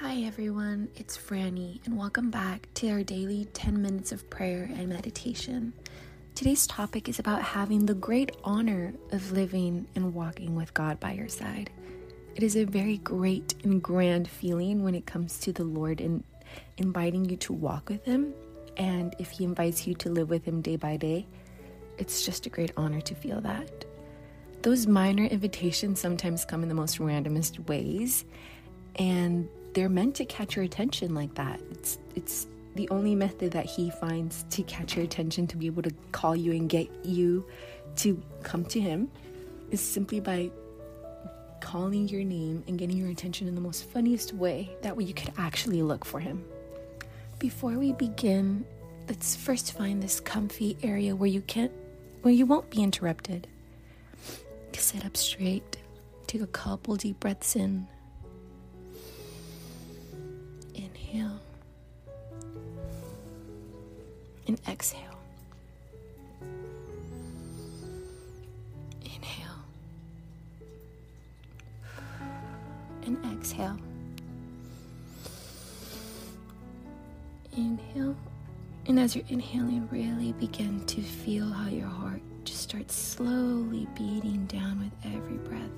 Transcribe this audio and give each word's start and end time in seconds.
Hi, 0.00 0.22
everyone, 0.22 0.88
it's 0.96 1.16
Franny, 1.16 1.78
and 1.86 1.96
welcome 1.96 2.28
back 2.28 2.66
to 2.74 2.90
our 2.90 3.04
daily 3.04 3.44
10 3.52 3.80
minutes 3.80 4.10
of 4.10 4.28
prayer 4.28 4.68
and 4.74 4.88
meditation. 4.88 5.72
Today's 6.34 6.66
topic 6.66 7.08
is 7.08 7.20
about 7.20 7.42
having 7.42 7.86
the 7.86 7.94
great 7.94 8.32
honor 8.42 8.92
of 9.12 9.30
living 9.30 9.86
and 9.94 10.12
walking 10.12 10.56
with 10.56 10.74
God 10.74 10.98
by 10.98 11.12
your 11.12 11.28
side. 11.28 11.70
It 12.34 12.42
is 12.42 12.56
a 12.56 12.64
very 12.64 12.96
great 12.98 13.54
and 13.62 13.80
grand 13.80 14.26
feeling 14.26 14.82
when 14.82 14.96
it 14.96 15.06
comes 15.06 15.38
to 15.40 15.52
the 15.52 15.62
Lord 15.62 16.00
and 16.00 16.24
inviting 16.76 17.24
you 17.24 17.36
to 17.36 17.52
walk 17.52 17.88
with 17.88 18.04
Him. 18.04 18.34
And 18.76 19.14
if 19.20 19.30
He 19.30 19.44
invites 19.44 19.86
you 19.86 19.94
to 19.94 20.10
live 20.10 20.28
with 20.28 20.44
Him 20.44 20.60
day 20.60 20.74
by 20.74 20.96
day, 20.96 21.24
it's 21.98 22.26
just 22.26 22.46
a 22.46 22.50
great 22.50 22.72
honor 22.76 23.00
to 23.02 23.14
feel 23.14 23.40
that. 23.42 23.84
Those 24.62 24.88
minor 24.88 25.24
invitations 25.24 26.00
sometimes 26.00 26.44
come 26.44 26.64
in 26.64 26.68
the 26.68 26.74
most 26.74 26.98
randomest 26.98 27.68
ways, 27.68 28.24
and 28.96 29.48
they're 29.74 29.88
meant 29.88 30.14
to 30.16 30.24
catch 30.24 30.56
your 30.56 30.64
attention 30.64 31.14
like 31.14 31.34
that. 31.34 31.60
It's 31.72 31.98
it's 32.14 32.46
the 32.76 32.88
only 32.88 33.14
method 33.14 33.52
that 33.52 33.66
he 33.66 33.90
finds 33.90 34.44
to 34.50 34.62
catch 34.62 34.96
your 34.96 35.04
attention 35.04 35.46
to 35.48 35.56
be 35.56 35.66
able 35.66 35.82
to 35.82 35.92
call 36.12 36.34
you 36.34 36.52
and 36.52 36.68
get 36.68 36.88
you 37.04 37.44
to 37.96 38.20
come 38.42 38.64
to 38.64 38.80
him 38.80 39.10
is 39.70 39.80
simply 39.80 40.18
by 40.18 40.50
calling 41.60 42.08
your 42.08 42.24
name 42.24 42.64
and 42.66 42.78
getting 42.78 42.96
your 42.96 43.10
attention 43.10 43.46
in 43.46 43.54
the 43.54 43.60
most 43.60 43.84
funniest 43.84 44.32
way. 44.32 44.76
That 44.82 44.96
way 44.96 45.04
you 45.04 45.14
could 45.14 45.32
actually 45.38 45.82
look 45.82 46.04
for 46.04 46.18
him. 46.18 46.44
Before 47.38 47.72
we 47.72 47.92
begin, 47.92 48.64
let's 49.08 49.36
first 49.36 49.76
find 49.76 50.02
this 50.02 50.18
comfy 50.18 50.76
area 50.82 51.14
where 51.14 51.30
you 51.30 51.42
can't 51.42 51.72
where 52.22 52.34
you 52.34 52.46
won't 52.46 52.70
be 52.70 52.82
interrupted. 52.82 53.46
Sit 54.72 55.04
up 55.04 55.16
straight. 55.16 55.76
Take 56.26 56.40
a 56.42 56.46
couple 56.46 56.96
deep 56.96 57.20
breaths 57.20 57.54
in. 57.54 57.86
Inhale. 61.14 61.40
And 64.48 64.60
exhale. 64.68 65.00
Inhale. 69.04 69.60
And 73.04 73.16
exhale. 73.32 73.78
Inhale. 77.56 78.16
And 78.86 78.98
as 78.98 79.14
you're 79.14 79.24
inhaling, 79.28 79.88
really 79.92 80.32
begin 80.32 80.84
to 80.86 81.00
feel 81.00 81.48
how 81.48 81.68
your 81.68 81.86
heart 81.86 82.20
just 82.42 82.62
starts 82.62 82.92
slowly 82.92 83.86
beating 83.94 84.46
down 84.46 84.80
with 84.80 85.14
every 85.14 85.36
breath. 85.48 85.70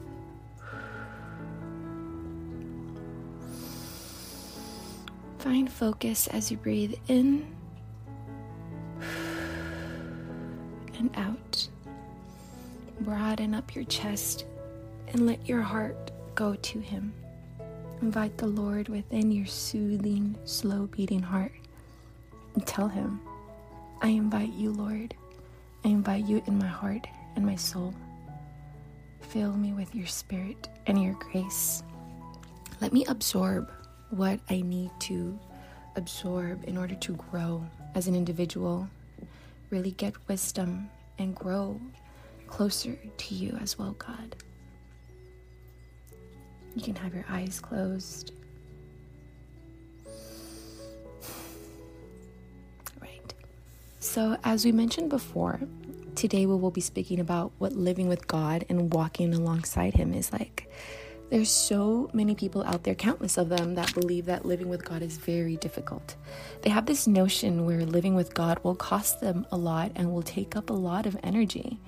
Find 5.47 5.71
focus 5.71 6.27
as 6.27 6.51
you 6.51 6.57
breathe 6.57 6.95
in 7.07 7.47
and 10.99 11.09
out. 11.15 11.69
Broaden 13.03 13.55
up 13.55 13.73
your 13.73 13.85
chest 13.85 14.45
and 15.07 15.25
let 15.25 15.49
your 15.49 15.63
heart 15.63 16.11
go 16.35 16.57
to 16.57 16.81
Him. 16.81 17.15
Invite 18.03 18.37
the 18.39 18.49
Lord 18.49 18.89
within 18.89 19.31
your 19.31 19.47
soothing, 19.47 20.37
slow 20.45 20.89
beating 20.89 21.23
heart 21.23 21.53
and 22.57 22.67
tell 22.67 22.89
Him, 22.89 23.21
I 24.03 24.09
invite 24.09 24.53
you, 24.53 24.73
Lord. 24.73 25.15
I 25.85 25.91
invite 25.91 26.25
you 26.27 26.43
in 26.49 26.59
my 26.59 26.67
heart 26.67 27.07
and 27.37 27.47
my 27.47 27.55
soul. 27.55 27.95
Fill 29.21 29.53
me 29.53 29.73
with 29.73 29.95
your 29.95 30.09
spirit 30.09 30.69
and 30.89 31.01
your 31.01 31.15
grace. 31.15 31.85
Let 32.81 32.93
me 32.93 33.05
absorb 33.05 33.71
what 34.17 34.41
I 34.49 34.63
need 34.63 34.91
to 35.01 35.39
absorb 35.97 36.65
in 36.69 36.77
order 36.77 36.95
to 36.95 37.13
grow 37.15 37.65
as 37.95 38.07
an 38.07 38.15
individual, 38.15 38.89
really 39.71 39.93
get 39.93 40.15
wisdom 40.29 40.89
and 41.19 41.35
grow 41.35 41.81
closer 42.47 42.97
to 43.17 43.35
you 43.35 43.59
as 43.61 43.79
well, 43.79 43.93
God. 43.99 44.37
You 46.75 46.83
can 46.83 46.95
have 46.97 47.15
your 47.15 47.25
eyes 47.29 47.59
closed. 47.59 48.33
Right. 53.01 53.35
So, 53.99 54.37
as 54.45 54.65
we 54.65 54.73
mentioned 54.73 55.09
before, 55.09 55.61
today 56.15 56.45
we 56.47 56.55
will 56.55 56.71
be 56.71 56.83
speaking 56.83 57.19
about 57.19 57.53
what 57.59 57.73
living 57.73 58.09
with 58.09 58.27
God 58.27 58.67
and 58.69 58.93
walking 58.93 59.35
alongside 59.35 59.95
Him 59.95 60.13
is 60.13 60.33
like. 60.33 60.66
There's 61.29 61.51
so 61.51 62.09
many 62.13 62.35
people 62.35 62.63
out 62.65 62.85
there, 62.85 62.95
countless 62.95 63.37
of 63.37 63.49
them, 63.49 63.75
that 63.75 63.93
believe 63.95 64.27
that 64.27 64.47
living 64.47 64.69
with 64.69 64.85
God 64.85 65.03
is 65.03 65.17
very 65.17 65.57
difficult. 65.57 66.15
They 66.63 66.71
have 66.71 66.87
this 66.87 67.07
notion 67.07 67.67
where 67.67 67.85
living 67.85 68.15
with 68.15 68.35
God 68.35 68.61
will 68.63 68.77
cost 68.77 69.21
them 69.21 69.47
a 69.51 69.57
lot 69.57 69.93
and 69.97 70.13
will 70.13 70.23
take 70.23 70.55
up 70.55 70.71
a 70.71 70.75
lot 70.75 71.05
of 71.07 71.17
energy. 71.23 71.81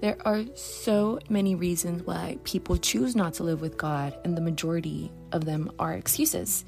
There 0.00 0.18
are 0.26 0.44
so 0.54 1.20
many 1.28 1.54
reasons 1.54 2.02
why 2.02 2.38
people 2.44 2.76
choose 2.76 3.16
not 3.16 3.34
to 3.34 3.44
live 3.44 3.60
with 3.60 3.78
God, 3.78 4.16
and 4.24 4.36
the 4.36 4.42
majority 4.42 5.10
of 5.32 5.44
them 5.44 5.70
are 5.78 5.94
excuses 5.94 6.64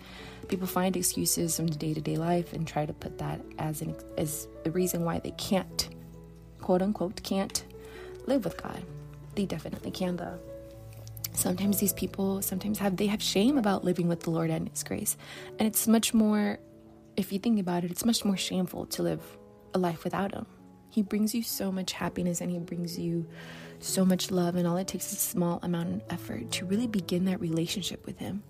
people 0.48 0.66
find 0.66 0.96
excuses 0.96 1.56
from 1.56 1.66
day 1.66 1.94
to 1.94 2.00
day 2.00 2.16
life 2.16 2.52
and 2.52 2.66
try 2.66 2.86
to 2.86 2.92
put 2.92 3.18
that 3.18 3.40
as 3.58 3.80
an 3.82 3.94
as 4.18 4.46
the 4.62 4.70
reason 4.70 5.04
why 5.04 5.18
they 5.18 5.30
can't, 5.32 5.88
quote 6.60 6.82
unquote, 6.82 7.22
can't 7.22 7.64
live 8.26 8.44
with 8.44 8.60
God. 8.62 8.82
They 9.34 9.46
definitely 9.46 9.90
can 9.90 10.16
though. 10.16 10.38
Sometimes 11.34 11.78
these 11.78 11.92
people 11.92 12.42
sometimes 12.42 12.78
have 12.78 12.96
they 12.96 13.06
have 13.06 13.22
shame 13.22 13.58
about 13.58 13.84
living 13.84 14.08
with 14.08 14.20
the 14.20 14.30
Lord 14.30 14.50
and 14.50 14.68
His 14.68 14.82
grace, 14.82 15.16
and 15.58 15.66
it's 15.66 15.86
much 15.86 16.14
more. 16.14 16.58
If 17.16 17.32
you 17.32 17.38
think 17.38 17.60
about 17.60 17.84
it, 17.84 17.90
it's 17.90 18.04
much 18.04 18.24
more 18.24 18.36
shameful 18.36 18.86
to 18.86 19.02
live 19.02 19.22
a 19.72 19.78
life 19.78 20.04
without 20.04 20.32
Him. 20.32 20.46
He 20.90 21.02
brings 21.02 21.34
you 21.34 21.42
so 21.42 21.70
much 21.70 21.92
happiness 21.92 22.40
and 22.40 22.50
He 22.50 22.58
brings 22.58 22.98
you 22.98 23.26
so 23.80 24.04
much 24.04 24.30
love, 24.30 24.56
and 24.56 24.66
all 24.66 24.76
it 24.76 24.88
takes 24.88 25.08
is 25.08 25.18
a 25.18 25.20
small 25.20 25.60
amount 25.62 25.88
of 25.90 26.02
effort 26.10 26.50
to 26.52 26.64
really 26.64 26.86
begin 26.86 27.24
that 27.26 27.40
relationship 27.40 28.06
with 28.06 28.18
Him 28.18 28.42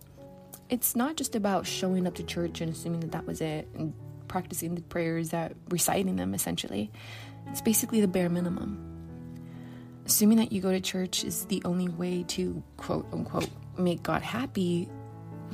it's 0.70 0.96
not 0.96 1.16
just 1.16 1.34
about 1.34 1.66
showing 1.66 2.06
up 2.06 2.14
to 2.14 2.22
church 2.22 2.60
and 2.60 2.72
assuming 2.72 3.00
that 3.00 3.12
that 3.12 3.26
was 3.26 3.40
it 3.40 3.68
and 3.74 3.92
practicing 4.28 4.74
the 4.74 4.82
prayers 4.82 5.30
that 5.30 5.54
reciting 5.68 6.16
them 6.16 6.34
essentially 6.34 6.90
it's 7.48 7.60
basically 7.60 8.00
the 8.00 8.08
bare 8.08 8.28
minimum 8.28 8.93
assuming 10.06 10.38
that 10.38 10.52
you 10.52 10.60
go 10.60 10.70
to 10.70 10.80
church 10.80 11.24
is 11.24 11.44
the 11.46 11.62
only 11.64 11.88
way 11.88 12.24
to 12.28 12.62
quote 12.76 13.06
unquote 13.12 13.48
make 13.78 14.02
god 14.02 14.22
happy 14.22 14.88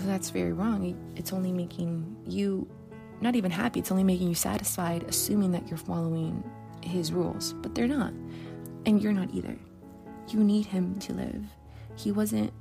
that's 0.07 0.31
very 0.31 0.53
wrong. 0.53 0.97
It's 1.17 1.33
only 1.33 1.53
making 1.53 2.17
you 2.27 2.69
not 3.21 3.37
even 3.37 3.51
happy 3.51 3.81
it's 3.81 3.91
only 3.91 4.05
making 4.05 4.29
you 4.29 4.35
satisfied 4.35 5.05
assuming 5.05 5.53
that 5.53 5.69
you're 5.69 5.79
following 5.79 6.43
his 6.83 7.13
rules. 7.13 7.53
But 7.55 7.75
they're 7.75 7.87
not. 7.89 8.13
And 8.87 9.03
you're 9.03 9.13
not 9.13 9.33
either. 9.35 9.57
You 10.29 10.43
need 10.43 10.67
him 10.67 10.99
to 11.01 11.13
live. 11.13 11.45
He 11.97 12.13
wasn't 12.13 12.53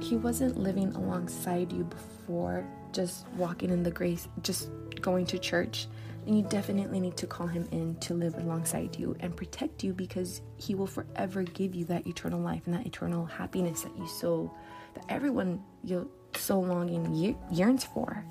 he 0.00 0.16
wasn't 0.16 0.58
living 0.58 0.94
alongside 0.94 1.72
you 1.72 1.84
before 1.84 2.66
just 2.92 3.26
walking 3.36 3.70
in 3.70 3.82
the 3.82 3.90
grace, 3.90 4.28
just 4.42 4.70
going 5.00 5.24
to 5.26 5.38
church. 5.38 5.88
And 6.26 6.36
you 6.38 6.42
definitely 6.44 7.00
need 7.00 7.16
to 7.18 7.26
call 7.26 7.46
him 7.46 7.68
in 7.70 7.96
to 7.96 8.14
live 8.14 8.34
alongside 8.36 8.98
you 8.98 9.14
and 9.20 9.36
protect 9.36 9.84
you 9.84 9.92
because 9.92 10.40
he 10.56 10.74
will 10.74 10.86
forever 10.86 11.42
give 11.42 11.74
you 11.74 11.84
that 11.86 12.06
eternal 12.06 12.40
life 12.40 12.62
and 12.64 12.74
that 12.74 12.86
eternal 12.86 13.26
happiness 13.26 13.82
that 13.82 13.96
you 13.98 14.06
so, 14.06 14.50
that 14.94 15.04
everyone 15.08 15.62
you 15.82 16.10
so 16.34 16.60
longing 16.60 17.36
yearns 17.50 17.84
for. 17.84 18.24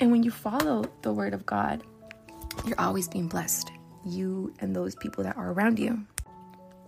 And 0.00 0.10
when 0.10 0.22
you 0.22 0.30
follow 0.30 0.84
the 1.02 1.12
word 1.12 1.34
of 1.34 1.46
God, 1.46 1.84
you're 2.64 2.80
always 2.80 3.06
being 3.06 3.28
blessed, 3.28 3.70
you 4.04 4.52
and 4.60 4.74
those 4.74 4.94
people 4.96 5.22
that 5.24 5.36
are 5.36 5.52
around 5.52 5.78
you. 5.78 6.04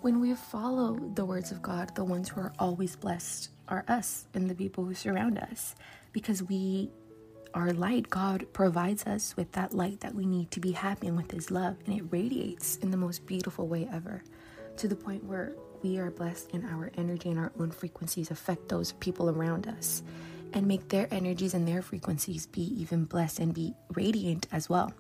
When 0.01 0.21
we 0.21 0.35
follow 0.35 0.99
the 1.15 1.25
words 1.25 1.53
of 1.53 1.63
God, 1.63 1.95
the 1.95 2.05
ones 2.05 2.29
who 2.29 2.41
are 2.41 2.53
always 2.59 2.97
blessed 2.97 3.51
are 3.69 3.85
us 3.87 4.27
and 4.35 4.51
the 4.51 4.55
people 4.55 4.85
who 4.85 4.95
surround 4.95 5.39
us 5.39 5.77
because 6.13 6.43
we 6.43 6.91
are 7.55 7.73
light. 7.73 8.11
God 8.11 8.47
provides 8.53 9.07
us 9.07 9.37
with 9.37 9.53
that 9.53 9.75
light 9.75 10.01
that 10.01 10.15
we 10.15 10.27
need 10.27 10.51
to 10.53 10.61
be 10.61 10.73
happy 10.73 11.07
and 11.09 11.17
with 11.17 11.31
His 11.31 11.51
love, 11.51 11.77
and 11.87 11.97
it 11.97 12.05
radiates 12.11 12.77
in 12.77 12.91
the 12.91 12.97
most 12.97 13.27
beautiful 13.27 13.67
way 13.67 13.89
ever 13.93 14.23
to 14.77 14.89
the 14.89 14.97
point 14.97 15.25
where 15.25 15.53
we 15.83 15.99
are 15.99 16.11
blessed 16.11 16.51
and 16.53 16.65
our 16.67 16.91
energy 16.97 17.29
and 17.29 17.39
our 17.39 17.53
own 17.59 17.71
frequencies 17.71 18.31
affect 18.31 18.69
those 18.69 18.93
people 18.93 19.29
around 19.29 19.67
us 19.67 20.03
and 20.53 20.67
make 20.67 20.89
their 20.89 21.09
energies 21.11 21.55
and 21.55 21.67
their 21.67 21.83
frequencies 21.83 22.47
be 22.47 22.63
even 22.81 23.05
blessed 23.05 23.41
and 23.41 23.55
be 23.55 23.75
radiant 23.95 24.47
as 24.53 24.69
well. 24.69 24.93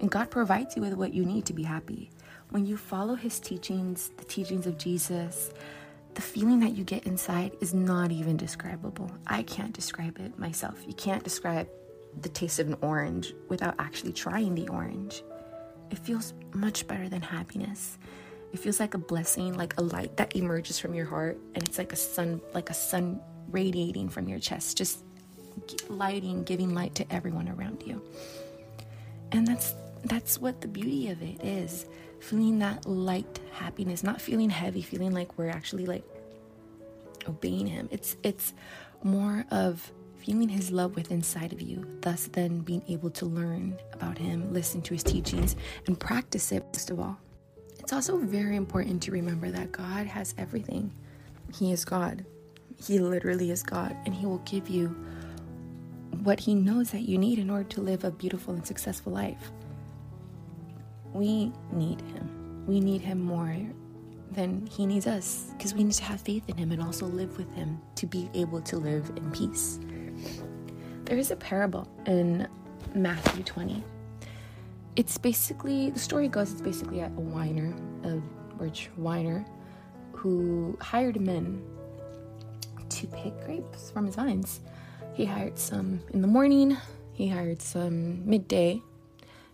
And 0.00 0.10
God 0.10 0.30
provides 0.30 0.76
you 0.76 0.82
with 0.82 0.94
what 0.94 1.14
you 1.14 1.24
need 1.24 1.46
to 1.46 1.52
be 1.52 1.62
happy. 1.62 2.10
When 2.50 2.66
you 2.66 2.76
follow 2.76 3.14
his 3.14 3.40
teachings, 3.40 4.10
the 4.16 4.24
teachings 4.24 4.66
of 4.66 4.78
Jesus, 4.78 5.50
the 6.16 6.22
feeling 6.22 6.60
that 6.60 6.74
you 6.74 6.82
get 6.82 7.04
inside 7.04 7.52
is 7.60 7.74
not 7.74 8.10
even 8.10 8.38
describable. 8.38 9.10
I 9.26 9.42
can't 9.42 9.74
describe 9.74 10.18
it 10.18 10.38
myself. 10.38 10.82
You 10.86 10.94
can't 10.94 11.22
describe 11.22 11.68
the 12.22 12.30
taste 12.30 12.58
of 12.58 12.68
an 12.68 12.76
orange 12.80 13.34
without 13.50 13.74
actually 13.78 14.14
trying 14.14 14.54
the 14.54 14.66
orange. 14.68 15.22
It 15.90 15.98
feels 15.98 16.32
much 16.54 16.86
better 16.86 17.10
than 17.10 17.20
happiness. 17.20 17.98
It 18.54 18.60
feels 18.60 18.80
like 18.80 18.94
a 18.94 18.98
blessing, 18.98 19.58
like 19.58 19.74
a 19.76 19.82
light 19.82 20.16
that 20.16 20.34
emerges 20.34 20.78
from 20.78 20.94
your 20.94 21.04
heart 21.04 21.38
and 21.54 21.68
it's 21.68 21.76
like 21.76 21.92
a 21.92 21.96
sun 21.96 22.40
like 22.54 22.70
a 22.70 22.74
sun 22.74 23.20
radiating 23.50 24.08
from 24.08 24.26
your 24.26 24.38
chest, 24.38 24.78
just 24.78 25.04
lighting, 25.90 26.44
giving 26.44 26.74
light 26.74 26.94
to 26.94 27.12
everyone 27.12 27.50
around 27.50 27.82
you. 27.84 28.02
And 29.32 29.46
that's 29.46 29.74
that's 30.08 30.38
what 30.38 30.60
the 30.60 30.68
beauty 30.68 31.10
of 31.10 31.22
it 31.22 31.42
is. 31.44 31.86
Feeling 32.20 32.58
that 32.60 32.86
light 32.86 33.40
happiness, 33.52 34.02
not 34.02 34.20
feeling 34.20 34.50
heavy, 34.50 34.82
feeling 34.82 35.12
like 35.12 35.38
we're 35.38 35.50
actually 35.50 35.86
like 35.86 36.04
obeying 37.28 37.66
him. 37.66 37.88
It's 37.90 38.16
it's 38.22 38.54
more 39.02 39.44
of 39.50 39.92
feeling 40.18 40.48
his 40.48 40.70
love 40.70 40.96
within 40.96 41.18
inside 41.18 41.52
of 41.52 41.60
you, 41.60 41.86
thus 42.00 42.28
then 42.32 42.60
being 42.60 42.82
able 42.88 43.10
to 43.10 43.26
learn 43.26 43.78
about 43.92 44.18
him, 44.18 44.52
listen 44.52 44.82
to 44.82 44.94
his 44.94 45.04
teachings, 45.04 45.54
and 45.86 45.98
practice 45.98 46.50
it 46.50 46.64
most 46.72 46.90
of 46.90 46.98
all. 46.98 47.18
It's 47.78 47.92
also 47.92 48.18
very 48.18 48.56
important 48.56 49.02
to 49.04 49.12
remember 49.12 49.50
that 49.50 49.70
God 49.70 50.06
has 50.06 50.34
everything. 50.38 50.92
He 51.54 51.70
is 51.70 51.84
God. 51.84 52.24
He 52.84 52.98
literally 52.98 53.50
is 53.50 53.62
God, 53.62 53.96
and 54.04 54.14
He 54.14 54.26
will 54.26 54.38
give 54.38 54.68
you 54.68 54.88
what 56.22 56.40
He 56.40 56.54
knows 56.54 56.90
that 56.90 57.02
you 57.02 57.18
need 57.18 57.38
in 57.38 57.48
order 57.48 57.68
to 57.70 57.80
live 57.80 58.04
a 58.04 58.10
beautiful 58.10 58.54
and 58.54 58.66
successful 58.66 59.12
life. 59.12 59.50
We 61.16 61.50
need 61.72 62.02
Him. 62.02 62.64
We 62.66 62.78
need 62.78 63.00
Him 63.00 63.22
more 63.22 63.56
than 64.32 64.66
He 64.66 64.84
needs 64.84 65.06
us 65.06 65.46
because 65.56 65.72
we 65.72 65.82
need 65.82 65.94
to 65.94 66.04
have 66.04 66.20
faith 66.20 66.46
in 66.46 66.58
Him 66.58 66.72
and 66.72 66.82
also 66.82 67.06
live 67.06 67.38
with 67.38 67.50
Him 67.54 67.80
to 67.94 68.06
be 68.06 68.28
able 68.34 68.60
to 68.60 68.76
live 68.76 69.10
in 69.16 69.30
peace. 69.30 69.80
There 71.06 71.16
is 71.16 71.30
a 71.30 71.36
parable 71.36 71.88
in 72.04 72.46
Matthew 72.94 73.44
20. 73.44 73.82
It's 74.96 75.16
basically, 75.16 75.88
the 75.88 75.98
story 75.98 76.28
goes, 76.28 76.52
it's 76.52 76.60
basically 76.60 77.00
a 77.00 77.08
whiner, 77.08 77.74
a 78.04 78.20
rich 78.58 78.90
whiner, 78.96 79.46
who 80.12 80.76
hired 80.82 81.18
men 81.18 81.62
to 82.90 83.06
pick 83.06 83.32
grapes 83.46 83.90
from 83.90 84.04
his 84.04 84.16
vines. 84.16 84.60
He 85.14 85.24
hired 85.24 85.58
some 85.58 86.00
in 86.12 86.20
the 86.20 86.28
morning, 86.28 86.76
he 87.14 87.28
hired 87.28 87.62
some 87.62 88.28
midday, 88.28 88.82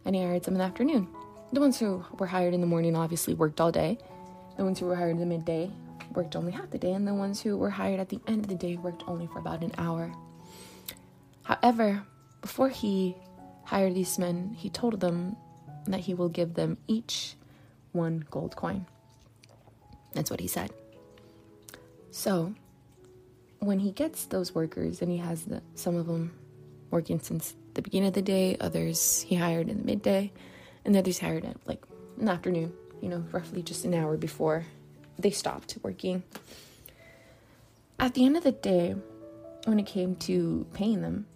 and 0.05 0.17
he 0.17 0.23
hired 0.23 0.44
some 0.44 0.55
in 0.55 0.58
the 0.58 0.65
afternoon. 0.65 1.06
The 1.53 1.61
ones 1.61 1.79
who 1.79 2.03
were 2.19 2.27
hired 2.27 2.55
in 2.55 2.63
the 2.63 2.67
morning 2.67 2.97
obviously 2.97 3.35
worked 3.35 3.61
all 3.61 3.71
day. 3.71 3.99
The 4.57 4.65
ones 4.65 4.79
who 4.79 4.87
were 4.87 4.97
hired 4.97 5.11
in 5.11 5.21
the 5.21 5.27
midday 5.27 5.71
worked 6.15 6.35
only 6.35 6.53
half 6.53 6.71
the 6.71 6.79
day, 6.79 6.93
and 6.93 7.07
the 7.07 7.15
ones 7.15 7.43
who 7.43 7.59
were 7.59 7.71
hired 7.71 8.01
at 8.01 8.09
the 8.09 8.21
end 8.27 8.45
of 8.45 8.49
the 8.49 8.55
day 8.55 8.77
worked 8.77 9.05
only 9.07 9.27
for 9.27 9.39
about 9.39 9.63
an 9.63 9.73
hour. 9.77 10.13
However, 11.43 12.03
before 12.41 12.71
he 12.71 13.17
hired 13.65 13.95
these 13.95 14.19
men, 14.19 14.55
he 14.59 14.71
told 14.71 15.01
them 15.01 15.37
that 15.87 16.01
he 16.01 16.15
will 16.15 16.29
give 16.29 16.55
them 16.55 16.79
each 16.87 17.37
one 17.93 18.25
gold 18.31 18.57
coin. 18.57 18.87
That's 20.15 20.31
what 20.31 20.41
he 20.41 20.47
said. 20.47 20.71
So, 22.11 22.55
when 23.59 23.79
he 23.79 23.93
gets 23.93 24.25
those 24.27 24.55
workers 24.55 25.03
and 25.03 25.11
he 25.11 25.19
has 25.19 25.45
the, 25.45 25.63
some 25.75 25.97
of 25.97 26.07
them 26.07 26.33
working 26.91 27.21
since 27.21 27.55
the 27.75 27.83
beginning 27.83 28.09
of 28.09 28.15
the 28.15 28.23
day, 28.23 28.57
others 28.61 29.23
he 29.23 29.37
hired 29.37 29.69
in 29.69 29.79
the 29.79 29.85
midday, 29.85 30.33
and 30.84 30.94
the 30.94 30.99
others 30.99 31.19
hired 31.19 31.44
at 31.44 31.56
like 31.67 31.82
in 32.19 32.26
the 32.26 32.32
afternoon, 32.32 32.73
you 33.00 33.08
know, 33.08 33.25
roughly 33.32 33.62
just 33.62 33.84
an 33.84 33.94
hour 33.94 34.17
before 34.17 34.64
they 35.19 35.31
stopped 35.31 35.79
working. 35.82 36.23
At 37.99 38.14
the 38.14 38.25
end 38.25 38.37
of 38.37 38.43
the 38.43 38.52
day, 38.52 38.96
when 39.64 39.79
it 39.79 39.87
came 39.87 40.17
to 40.17 40.67
paying 40.73 41.02
them, 41.02 41.26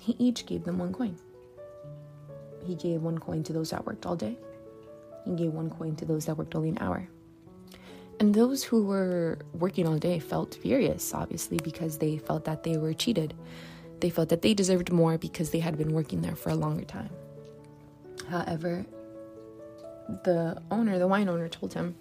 he 0.00 0.16
each 0.18 0.46
gave 0.46 0.64
them 0.64 0.78
one 0.78 0.92
coin. 0.92 1.16
He 2.64 2.74
gave 2.74 3.02
one 3.02 3.18
coin 3.18 3.42
to 3.44 3.52
those 3.52 3.70
that 3.70 3.84
worked 3.86 4.06
all 4.06 4.16
day. 4.16 4.36
He 5.24 5.34
gave 5.34 5.52
one 5.52 5.70
coin 5.70 5.96
to 5.96 6.04
those 6.04 6.26
that 6.26 6.38
worked 6.38 6.54
only 6.54 6.70
an 6.70 6.78
hour. 6.80 7.08
And 8.18 8.34
those 8.34 8.64
who 8.64 8.84
were 8.84 9.38
working 9.52 9.86
all 9.86 9.98
day 9.98 10.18
felt 10.18 10.54
furious, 10.54 11.12
obviously, 11.12 11.58
because 11.62 11.98
they 11.98 12.16
felt 12.16 12.44
that 12.46 12.62
they 12.62 12.78
were 12.78 12.94
cheated. 12.94 13.34
They 14.00 14.10
felt 14.10 14.30
that 14.30 14.42
they 14.42 14.54
deserved 14.54 14.90
more 14.90 15.18
because 15.18 15.50
they 15.50 15.58
had 15.58 15.76
been 15.76 15.92
working 15.92 16.22
there 16.22 16.36
for 16.36 16.50
a 16.50 16.54
longer 16.54 16.84
time. 16.84 17.10
However, 18.28 18.84
the 20.24 20.60
owner, 20.70 20.98
the 20.98 21.06
wine 21.06 21.28
owner, 21.28 21.48
told 21.48 21.74
him, 21.74 21.94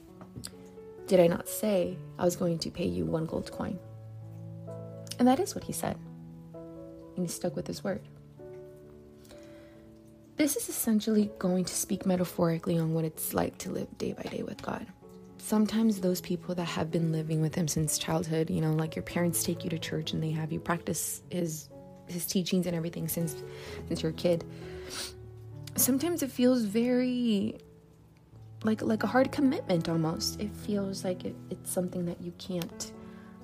Did 1.08 1.20
I 1.20 1.28
not 1.28 1.48
say 1.48 1.98
I 2.18 2.26
was 2.26 2.36
going 2.36 2.60
to 2.60 2.72
pay 2.72 2.86
you 2.86 3.06
one 3.06 3.26
gold 3.26 3.52
coin? 3.52 3.80
And 5.20 5.28
that 5.28 5.40
is 5.40 5.56
what 5.56 5.64
he 5.64 5.74
said. 5.74 5.98
And 7.16 7.26
he 7.26 7.28
stuck 7.28 7.56
with 7.56 7.68
his 7.68 7.84
word. 7.84 8.02
This 10.36 10.58
is 10.58 10.68
essentially 10.68 11.32
going 11.40 11.64
to 11.64 11.74
speak 11.74 12.06
metaphorically 12.06 12.78
on 12.78 12.94
what 12.94 13.06
it's 13.06 13.34
like 13.34 13.58
to 13.60 13.72
live 13.72 13.98
day 13.98 14.14
by 14.14 14.24
day 14.24 14.44
with 14.44 14.62
God 14.62 14.86
sometimes 15.46 16.02
those 16.02 16.22
people 16.22 16.56
that 16.56 16.66
have 16.66 16.90
been 16.90 17.12
living 17.12 17.40
with 17.40 17.54
him 17.54 17.68
since 17.68 18.00
childhood, 18.00 18.50
you 18.50 18.62
know, 18.62 18.72
like 18.72 18.96
your 18.96 19.04
parents 19.04 19.44
take 19.44 19.64
you 19.64 19.70
to 19.70 19.78
church 19.78 20.12
and 20.12 20.22
they 20.22 20.32
have 20.32 20.52
you 20.52 20.60
practice 20.60 21.22
his 21.30 21.70
his 22.08 22.26
teachings 22.26 22.66
and 22.66 22.76
everything 22.76 23.08
since 23.08 23.36
since 23.88 24.02
you're 24.02 24.12
a 24.12 24.16
kid. 24.16 24.44
Sometimes 25.86 26.24
it 26.24 26.32
feels 26.32 26.64
very 26.64 27.60
like 28.64 28.82
like 28.82 29.04
a 29.04 29.08
hard 29.08 29.32
commitment 29.32 29.88
almost. 29.88 30.42
It 30.42 30.50
feels 30.66 31.04
like 31.04 31.26
it, 31.26 31.36
it's 31.52 31.72
something 31.72 32.06
that 32.06 32.20
you 32.20 32.32
can't 32.40 32.92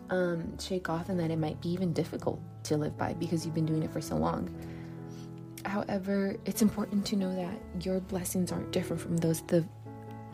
um, 0.10 0.58
shake 0.58 0.90
off 0.90 1.10
and 1.10 1.20
that 1.20 1.30
it 1.30 1.38
might 1.38 1.62
be 1.62 1.70
even 1.70 1.94
difficult 1.94 2.42
to 2.64 2.78
live 2.78 2.98
by 2.98 3.14
because 3.14 3.46
you've 3.46 3.54
been 3.54 3.68
doing 3.68 3.84
it 3.84 3.94
for 3.94 4.02
so 4.02 4.16
long. 4.16 4.50
However, 5.66 6.36
it's 6.46 6.64
important 6.64 7.06
to 7.06 7.16
know 7.16 7.32
that 7.36 7.86
your 7.86 8.00
blessings 8.00 8.52
aren't 8.52 8.72
different 8.72 9.04
from 9.04 9.18
those 9.18 9.44
the 9.44 9.64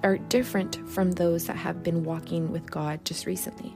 are 0.01 0.18
different 0.18 0.89
from 0.89 1.12
those 1.12 1.45
that 1.48 1.57
have 1.57 1.83
been 1.83 2.06
walking 2.06 2.53
with 2.53 2.71
God 2.71 3.03
just 3.03 3.25
recently. 3.25 3.75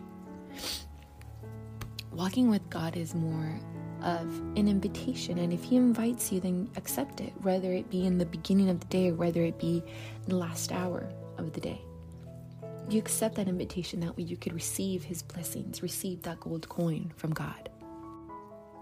Walking 2.14 2.50
with 2.50 2.70
God 2.70 2.96
is 2.96 3.14
more 3.14 3.60
of 4.04 4.28
an 4.58 4.68
invitation, 4.68 5.38
and 5.38 5.54
if 5.54 5.64
He 5.64 5.76
invites 5.76 6.32
you, 6.32 6.40
then 6.40 6.70
accept 6.76 7.22
it, 7.22 7.34
whether 7.42 7.74
it 7.74 7.90
be 7.90 8.06
in 8.06 8.18
the 8.18 8.26
beginning 8.26 8.70
of 8.70 8.80
the 8.80 8.88
day 8.88 9.10
or 9.10 9.16
whether 9.16 9.44
it 9.44 9.60
be 9.60 9.84
the 10.28 10.36
last 10.36 10.72
hour 10.72 11.10
of 11.38 11.54
the 11.54 11.62
day. 11.62 11.82
You 12.90 13.00
accept 13.00 13.36
that 13.36 13.48
invitation, 13.48 14.00
that 14.02 14.18
way 14.18 14.24
you 14.24 14.38
could 14.38 14.54
receive 14.54 15.04
His 15.04 15.22
blessings, 15.22 15.82
receive 15.82 16.24
that 16.24 16.40
gold 16.40 16.68
coin 16.68 17.12
from 17.16 17.34
God. 17.34 17.70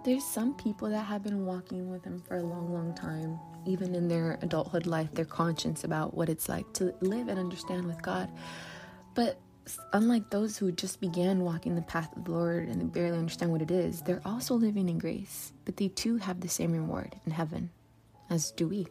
There's 0.06 0.24
some 0.24 0.56
people 0.56 0.90
that 0.90 1.04
have 1.04 1.24
been 1.24 1.46
walking 1.46 1.90
with 1.92 2.04
Him 2.04 2.22
for 2.22 2.38
a 2.38 2.44
long, 2.44 2.74
long 2.74 2.96
time, 2.96 3.38
even 3.66 3.94
in 3.96 4.08
their 4.08 4.40
adulthood 4.42 4.86
life, 4.86 5.10
they're 5.14 5.26
conscious 5.26 5.84
about 5.84 6.16
what 6.16 6.30
it's 6.30 6.48
like 6.50 6.72
to 6.74 6.94
live 7.02 7.28
and 7.28 7.38
understand 7.38 7.86
with 7.86 8.02
God. 8.02 8.32
But 9.14 9.40
unlike 9.94 10.30
those 10.30 10.58
who 10.58 10.72
just 10.72 11.02
began 11.02 11.42
walking 11.44 11.76
the 11.76 11.82
path 11.82 12.16
of 12.16 12.26
the 12.26 12.32
Lord 12.32 12.68
and 12.68 12.82
they 12.82 12.86
barely 12.86 13.18
understand 13.18 13.52
what 13.52 13.62
it 13.62 13.72
is, 13.72 14.02
they're 14.02 14.22
also 14.26 14.56
living 14.56 14.90
in 14.90 14.98
grace. 14.98 15.54
But 15.66 15.78
they 15.78 15.90
too 15.90 16.18
have 16.18 16.40
the 16.40 16.48
same 16.48 16.72
reward 16.72 17.16
in 17.26 17.34
heaven, 17.34 17.70
as 18.30 18.52
do 18.52 18.68
we. 18.68 18.88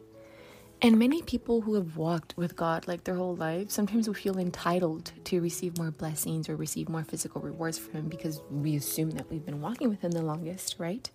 And 0.81 0.97
many 0.97 1.21
people 1.21 1.61
who 1.61 1.73
have 1.73 1.97
walked 1.97 2.37
with 2.37 2.55
God 2.55 2.87
like 2.87 3.03
their 3.03 3.15
whole 3.15 3.35
life 3.35 3.69
sometimes 3.69 4.07
we 4.07 4.13
feel 4.13 4.37
entitled 4.37 5.11
to 5.25 5.41
receive 5.41 5.77
more 5.77 5.91
blessings 5.91 6.47
or 6.47 6.55
receive 6.55 6.87
more 6.87 7.03
physical 7.03 7.41
rewards 7.41 7.77
from 7.77 7.95
Him 7.95 8.07
because 8.07 8.41
we 8.49 8.77
assume 8.77 9.11
that 9.11 9.29
we've 9.29 9.45
been 9.45 9.59
walking 9.59 9.89
with 9.89 10.01
Him 10.01 10.11
the 10.11 10.21
longest, 10.21 10.75
right? 10.77 11.09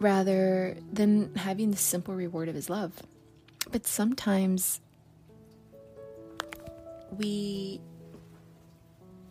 rather 0.00 0.76
than 0.92 1.34
having 1.36 1.70
the 1.70 1.76
simple 1.76 2.14
reward 2.14 2.48
of 2.48 2.54
his 2.54 2.68
love. 2.68 3.02
But 3.70 3.86
sometimes 3.86 4.80
we 7.10 7.80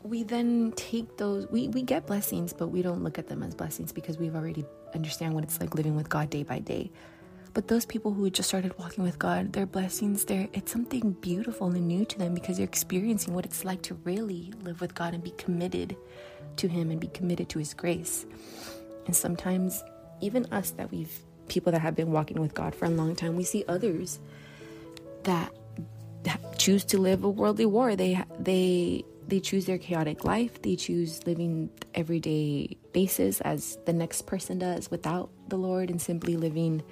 we 0.06 0.24
then 0.24 0.72
take 0.76 1.18
those 1.18 1.48
we, 1.50 1.68
we 1.70 1.82
get 1.82 2.06
blessings 2.06 2.54
but 2.54 2.68
we 2.68 2.82
don't 2.82 3.04
look 3.04 3.18
at 3.18 3.28
them 3.28 3.44
as 3.44 3.56
blessings 3.56 3.92
because 3.92 4.18
we've 4.18 4.36
already 4.36 4.66
understand 4.94 5.34
what 5.34 5.44
it's 5.44 5.60
like 5.60 5.74
living 5.76 5.96
with 5.96 6.10
god 6.10 6.30
day 6.30 6.44
by 6.44 6.60
day 6.60 6.92
but 7.54 7.68
those 7.68 7.86
people 7.86 8.12
who 8.12 8.30
just 8.30 8.48
started 8.48 8.78
walking 8.78 9.04
with 9.04 9.18
god 9.18 9.52
their 9.54 9.66
blessings 9.66 10.26
they're 10.26 10.48
it's 10.54 10.72
something 10.72 11.12
beautiful 11.22 11.68
and 11.68 11.88
new 11.88 12.06
to 12.06 12.18
them 12.20 12.34
because 12.34 12.58
they're 12.58 12.66
experiencing 12.66 13.34
what 13.34 13.46
it's 13.46 13.66
like 13.66 13.82
to 13.82 13.96
really 14.04 14.54
live 14.62 14.80
with 14.80 14.94
god 14.94 15.14
and 15.14 15.24
be 15.24 15.32
committed 15.32 15.96
to 16.56 16.68
him 16.68 16.92
and 16.92 17.00
be 17.00 17.08
committed 17.08 17.50
to 17.50 17.60
his 17.60 17.74
grace 17.74 18.26
and 19.08 19.16
sometimes 19.16 19.84
even 20.22 20.46
us 20.52 20.72
that 20.72 20.92
we've 20.92 21.20
people 21.48 21.72
that 21.72 21.82
have 21.82 21.96
been 21.96 22.12
walking 22.12 22.40
with 22.40 22.54
God 22.54 22.74
for 22.74 22.86
a 22.86 22.90
long 22.90 23.16
time, 23.16 23.36
we 23.36 23.44
see 23.44 23.64
others 23.68 24.20
that 25.24 25.52
choose 26.58 26.84
to 26.86 26.98
live 26.98 27.24
a 27.24 27.30
worldly 27.30 27.66
war. 27.66 27.96
They 27.96 28.24
they 28.40 29.04
they 29.28 29.40
choose 29.40 29.66
their 29.66 29.78
chaotic 29.78 30.24
life. 30.24 30.62
They 30.62 30.76
choose 30.76 31.26
living 31.26 31.70
everyday 31.94 32.78
basis 32.94 33.42
as 33.42 33.78
the 33.86 33.94
next 33.94 34.24
person 34.24 34.60
does 34.60 34.92
without 34.92 35.30
the 35.48 35.58
Lord 35.58 35.90
and 35.90 36.02
simply 36.02 36.36
living 36.36 36.84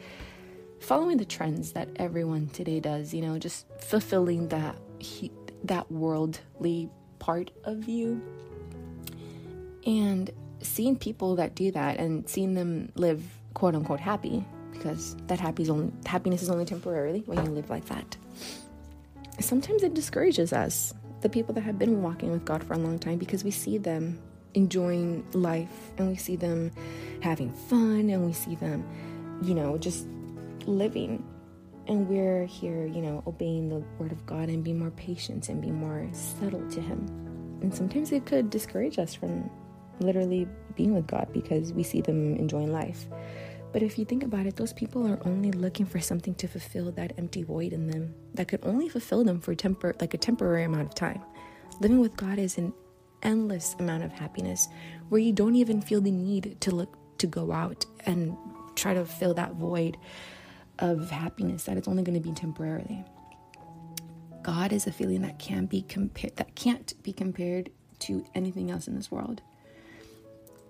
following 0.80 1.16
the 1.16 1.26
trends 1.26 1.72
that 1.72 1.88
everyone 1.96 2.48
today 2.48 2.80
does, 2.80 3.14
you 3.14 3.22
know, 3.22 3.40
just 3.40 3.66
fulfilling 3.80 4.50
that 4.50 4.76
that 5.64 5.90
worldly 5.90 6.90
part 7.20 7.52
of 7.64 7.88
you. 7.88 8.22
And 9.86 10.30
seeing 10.62 10.98
people 10.98 11.36
that 11.38 11.56
do 11.56 11.72
that 11.72 12.00
and 12.00 12.28
seeing 12.28 12.54
them 12.54 12.92
live 12.96 13.24
quote 13.54 13.76
unquote 13.76 14.00
happy, 14.00 14.44
because 14.72 15.16
that 15.28 15.40
happy 15.40 15.64
is 15.64 15.70
only, 15.70 15.92
happiness 16.06 16.42
is 16.42 16.50
only 16.50 16.66
temporarily 16.66 17.22
when 17.26 17.44
you 17.46 17.52
live 17.52 17.70
like 17.70 17.86
that. 17.86 18.18
Sometimes 19.40 19.84
it 19.84 19.94
discourages 19.94 20.52
us, 20.52 20.94
the 21.24 21.30
people 21.30 21.56
that 21.56 21.62
have 21.62 21.80
been 21.80 22.04
walking 22.04 22.32
with 22.32 22.46
God 22.46 22.64
for 22.64 22.74
a 22.74 22.78
long 22.78 23.00
time, 23.00 23.18
because 23.18 23.44
we 23.44 23.52
see 23.52 23.78
them 23.78 24.20
enjoying 24.54 25.26
life 25.34 25.92
and 25.98 26.10
we 26.10 26.16
see 26.16 26.36
them 26.36 26.72
having 27.22 27.52
fun 27.52 28.10
and 28.10 28.26
we 28.26 28.34
see 28.34 28.56
them, 28.56 28.88
you 29.42 29.56
know, 29.56 29.78
just 29.78 30.06
living. 30.68 31.26
And 31.88 32.08
we're 32.08 32.46
here, 32.46 32.86
you 32.86 33.02
know, 33.02 33.24
obeying 33.28 33.68
the 33.68 33.84
word 33.98 34.12
of 34.12 34.26
God 34.26 34.48
and 34.50 34.64
be 34.64 34.72
more 34.72 34.92
patient 34.92 35.50
and 35.50 35.62
be 35.62 35.72
more 35.72 36.08
settled 36.14 36.70
to 36.72 36.82
Him. 36.82 37.08
And 37.62 37.74
sometimes 37.74 38.12
it 38.12 38.26
could 38.26 38.50
discourage 38.50 39.00
us 39.00 39.14
from 39.14 39.50
literally 40.00 40.48
being 40.76 40.94
with 40.94 41.08
God 41.08 41.28
because 41.34 41.74
we 41.74 41.84
see 41.84 42.02
them 42.02 42.36
enjoying 42.36 42.72
life. 42.72 43.06
But 43.74 43.82
if 43.82 43.98
you 43.98 44.06
think 44.06 44.24
about 44.24 44.46
it, 44.46 44.56
those 44.56 44.72
people 44.72 45.06
are 45.08 45.20
only 45.26 45.52
looking 45.52 45.88
for 45.88 46.00
something 46.00 46.36
to 46.36 46.48
fulfill 46.48 46.92
that 46.92 47.14
empty 47.18 47.42
void 47.42 47.74
in 47.74 47.88
them 47.88 48.14
that 48.36 48.48
could 48.48 48.60
only 48.64 48.88
fulfill 48.88 49.24
them 49.24 49.42
for 49.42 49.56
tempor- 49.56 50.00
like 50.00 50.14
a 50.14 50.18
temporary 50.18 50.64
amount 50.64 50.88
of 50.88 50.96
time. 50.96 51.22
Living 51.82 52.00
with 52.00 52.16
God 52.16 52.38
is 52.38 52.60
an 52.60 52.72
endless 53.24 53.76
amount 53.80 54.04
of 54.04 54.12
happiness 54.12 54.68
where 55.10 55.20
you 55.20 55.34
don't 55.34 55.56
even 55.56 55.82
feel 55.82 56.02
the 56.02 56.12
need 56.12 56.62
to 56.62 56.70
look 56.70 56.96
to 57.18 57.26
go 57.26 57.52
out 57.52 57.84
and 58.06 58.38
try 58.76 58.94
to 58.94 59.06
fill 59.06 59.34
that 59.34 59.56
void 59.56 59.98
of 60.78 61.10
happiness 61.10 61.64
that 61.64 61.76
it's 61.76 61.88
only 61.88 62.04
going 62.04 62.22
to 62.22 62.30
be 62.30 62.34
temporarily. 62.36 63.04
God 64.44 64.72
is 64.72 64.86
a 64.86 64.92
feeling 64.92 65.22
that 65.22 65.40
can't 65.40 65.70
be 65.70 65.82
compared 65.82 66.36
that 66.36 66.54
can't 66.56 66.94
be 67.02 67.14
compared 67.14 67.72
to 68.00 68.26
anything 68.36 68.70
else 68.70 68.88
in 68.88 68.96
this 68.96 69.10
world. 69.10 69.42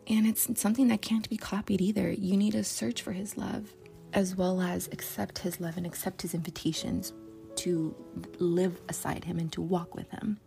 And 0.07 0.27
it's 0.27 0.47
something 0.59 0.89
that 0.89 1.01
can't 1.01 1.29
be 1.29 1.37
copied 1.37 1.81
either. 1.81 2.11
You 2.11 2.35
need 2.37 2.51
to 2.51 2.63
search 2.63 3.01
for 3.01 3.13
his 3.13 3.37
love 3.37 3.73
as 4.13 4.35
well 4.35 4.61
as 4.61 4.87
accept 4.91 5.39
his 5.39 5.59
love 5.59 5.77
and 5.77 5.85
accept 5.85 6.21
his 6.21 6.33
invitations 6.33 7.13
to 7.55 7.95
live 8.39 8.79
aside 8.89 9.23
him 9.25 9.39
and 9.39 9.51
to 9.53 9.61
walk 9.61 9.95
with 9.95 10.09
him 10.11 10.39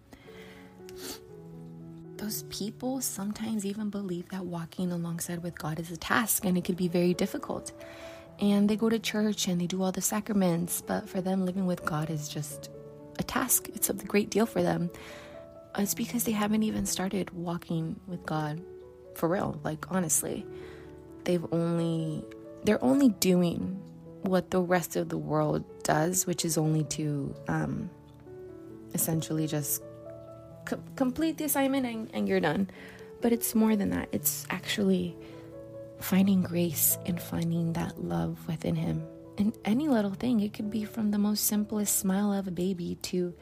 those 2.16 2.44
people 2.44 3.00
sometimes 3.00 3.64
even 3.64 3.90
believe 3.90 4.28
that 4.30 4.44
walking 4.44 4.90
alongside 4.90 5.42
with 5.42 5.58
God 5.58 5.78
is 5.78 5.90
a 5.90 5.96
task 5.96 6.44
and 6.44 6.56
it 6.56 6.64
could 6.64 6.76
be 6.76 6.88
very 6.88 7.14
difficult. 7.14 7.72
And 8.40 8.68
they 8.68 8.76
go 8.76 8.88
to 8.88 8.98
church 8.98 9.48
and 9.48 9.60
they 9.60 9.66
do 9.66 9.82
all 9.82 9.92
the 9.92 10.02
sacraments, 10.02 10.82
but 10.82 11.08
for 11.08 11.20
them, 11.20 11.44
living 11.46 11.66
with 11.66 11.84
God 11.84 12.10
is 12.10 12.28
just 12.28 12.70
a 13.18 13.22
task. 13.22 13.68
It's 13.74 13.88
a 13.88 13.94
great 13.94 14.30
deal 14.30 14.46
for 14.46 14.62
them. 14.62 14.90
It's 15.78 15.94
because 15.94 16.24
they 16.24 16.32
haven't 16.32 16.62
even 16.62 16.86
started 16.86 17.30
walking 17.30 18.00
with 18.06 18.24
God 18.26 18.62
for 19.16 19.28
real. 19.28 19.60
Like, 19.64 19.90
honestly, 19.90 20.46
they've 21.24 21.44
only, 21.52 22.24
they're 22.64 22.82
only 22.82 23.10
doing 23.10 23.80
what 24.22 24.50
the 24.50 24.60
rest 24.60 24.96
of 24.96 25.08
the 25.08 25.18
world 25.18 25.64
does, 25.82 26.26
which 26.26 26.44
is 26.44 26.58
only 26.58 26.84
to 26.84 27.34
um, 27.48 27.90
essentially 28.94 29.46
just 29.46 29.82
co- 30.64 30.82
complete 30.96 31.38
the 31.38 31.44
assignment 31.44 31.86
and, 31.86 32.10
and 32.12 32.28
you're 32.28 32.40
done. 32.40 32.68
But 33.20 33.32
it's 33.32 33.54
more 33.54 33.76
than 33.76 33.90
that. 33.90 34.08
It's 34.12 34.46
actually 34.50 35.16
finding 36.00 36.42
grace 36.42 36.98
and 37.06 37.20
finding 37.20 37.72
that 37.72 38.02
love 38.02 38.46
within 38.46 38.74
Him. 38.74 39.06
And 39.38 39.56
any 39.64 39.88
little 39.88 40.12
thing, 40.12 40.40
it 40.40 40.52
could 40.52 40.70
be 40.70 40.84
from 40.84 41.10
the 41.10 41.18
most 41.18 41.44
simplest 41.44 41.98
smile 41.98 42.32
of 42.32 42.46
a 42.48 42.50
baby 42.50 42.96
to 43.02 43.34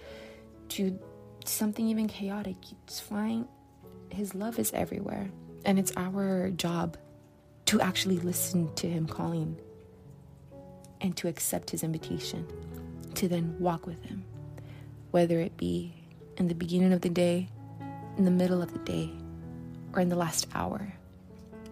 to 0.71 0.99
something 1.45 1.87
even 1.89 2.09
chaotic. 2.09 2.57
It's 2.85 3.01
fine. 3.01 3.47
His 4.11 4.35
love 4.35 4.59
is 4.59 4.73
everywhere. 4.73 5.31
And 5.65 5.79
it's 5.79 5.93
our 5.97 6.51
job 6.51 6.97
to 7.67 7.81
actually 7.81 8.19
listen 8.19 8.73
to 8.75 8.89
Him 8.89 9.07
calling 9.07 9.57
and 11.01 11.17
to 11.17 11.29
accept 11.29 11.71
His 11.71 11.83
invitation 11.83 12.47
to 13.15 13.29
then 13.29 13.57
walk 13.59 13.87
with 13.87 14.03
Him, 14.05 14.25
whether 15.11 15.41
it 15.41 15.57
be 15.57 15.95
in 16.37 16.49
the 16.49 16.55
beginning 16.55 16.93
of 16.93 17.01
the 17.01 17.09
day, 17.09 17.49
in 18.17 18.25
the 18.25 18.31
middle 18.31 18.63
of 18.63 18.73
the 18.73 18.79
day, 18.81 19.11
or 19.93 20.01
in 20.01 20.09
the 20.09 20.17
last 20.17 20.47
hour, 20.55 20.93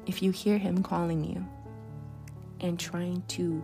if 0.06 0.22
you 0.22 0.30
hear 0.30 0.58
Him 0.58 0.82
calling 0.82 1.24
you 1.24 1.46
and 2.60 2.78
trying 2.78 3.22
to 3.28 3.62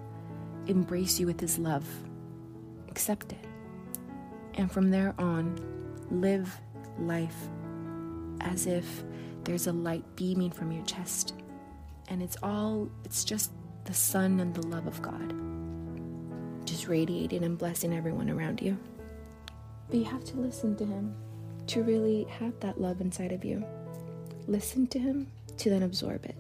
embrace 0.67 1.19
you 1.19 1.27
with 1.27 1.41
His 1.41 1.59
love, 1.59 1.87
accept 2.89 3.33
it. 3.33 3.45
And 4.55 4.71
from 4.71 4.91
there 4.91 5.15
on, 5.19 5.59
live 6.11 6.61
life 6.99 7.49
as 8.41 8.67
if 8.67 9.05
there's 9.45 9.67
a 9.67 9.73
light 9.73 10.05
beaming 10.17 10.51
from 10.51 10.73
your 10.73 10.85
chest. 10.85 11.35
And 12.09 12.23
it's 12.23 12.37
all, 12.43 12.89
it's 13.05 13.25
just 13.25 13.51
the 13.85 13.95
sun 13.95 14.41
and 14.41 14.55
the 14.55 14.67
love 14.67 14.87
of 14.87 15.01
God, 15.03 15.33
just 16.67 16.89
radiating 16.89 17.45
and 17.45 17.57
blessing 17.57 17.95
everyone 17.95 18.31
around 18.31 18.61
you. 18.61 18.79
But 19.89 19.99
you 19.99 20.05
have 20.05 20.25
to 20.25 20.37
listen 20.37 20.77
to 20.77 20.85
Him 20.85 21.15
to 21.69 21.83
really 21.83 22.25
have 22.25 22.59
that 22.61 22.81
love 22.81 23.01
inside 23.01 23.33
of 23.33 23.45
you. 23.45 23.65
Listen 24.47 24.87
to 24.89 24.99
Him 24.99 25.27
to 25.57 25.71
then 25.71 25.83
absorb 25.83 26.25
it. 26.25 26.37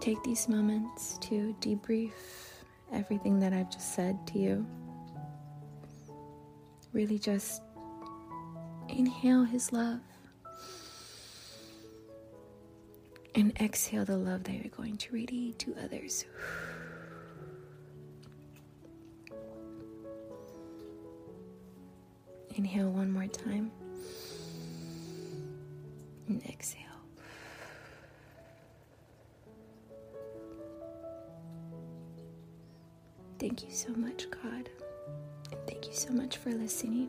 Take 0.00 0.22
these 0.22 0.48
moments 0.48 1.18
to 1.22 1.54
debrief 1.60 2.12
everything 2.92 3.40
that 3.40 3.52
I've 3.52 3.70
just 3.70 3.94
said 3.94 4.26
to 4.28 4.38
you. 4.38 4.66
Really 6.92 7.18
just 7.18 7.62
inhale 8.88 9.44
His 9.44 9.72
love 9.72 10.00
and 13.34 13.52
exhale 13.60 14.04
the 14.04 14.16
love 14.16 14.44
that 14.44 14.52
you're 14.52 14.70
going 14.76 14.96
to 14.96 15.12
radiate 15.12 15.58
to 15.58 15.74
others. 15.82 16.24
Inhale 22.54 22.90
one 22.90 23.10
more 23.10 23.26
time. 23.26 23.72
And 26.28 26.42
exhale. 26.44 26.80
Thank 33.40 33.64
you 33.64 33.74
so 33.74 33.90
much, 33.94 34.30
God. 34.30 34.68
And 35.50 35.60
thank 35.66 35.88
you 35.88 35.92
so 35.92 36.12
much 36.12 36.36
for 36.36 36.50
listening. 36.50 37.08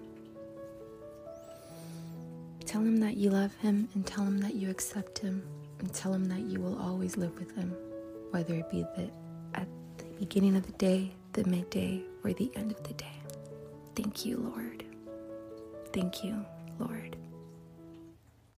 Tell 2.66 2.82
him 2.82 2.98
that 2.98 3.16
you 3.16 3.30
love 3.30 3.54
him 3.58 3.88
and 3.94 4.06
tell 4.06 4.24
him 4.24 4.40
that 4.40 4.56
you 4.56 4.72
accept 4.72 5.20
him 5.20 5.44
and 5.80 5.94
tell 5.94 6.14
him 6.14 6.26
that 6.26 6.42
you 6.42 6.60
will 6.60 6.78
always 6.80 7.18
live 7.18 7.38
with 7.38 7.56
him, 7.56 7.76
whether 8.32 8.54
it 8.56 8.70
be 8.72 8.84
the, 8.96 9.10
at 9.54 9.68
the 9.98 10.06
beginning 10.20 10.56
of 10.56 10.66
the 10.66 10.72
day, 10.74 11.12
the 11.34 11.44
midday, 11.46 12.02
or 12.24 12.34
the 12.34 12.52
end 12.56 12.72
of 12.72 12.84
the 12.84 12.94
day. 12.94 13.06
Thank 13.96 14.26
you, 14.26 14.38
Lord. 14.38 14.84
Thank 15.94 16.24
you, 16.24 16.46
Lord. 16.80 17.16